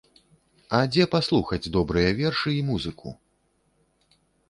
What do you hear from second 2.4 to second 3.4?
і музыку?